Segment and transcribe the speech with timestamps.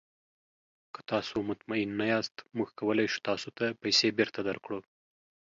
[0.93, 4.79] که تاسو مطمین نه یاست، موږ کولی شو تاسو ته پیسې بیرته درکړو.